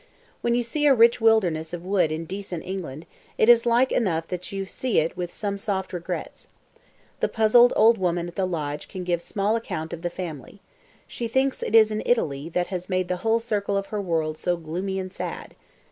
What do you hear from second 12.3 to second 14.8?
that has made the whole circle of her world so